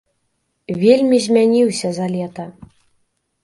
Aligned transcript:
Вельмі 0.83 1.17
змяніўся 1.27 1.93
за 2.01 2.05
лета. 2.17 2.51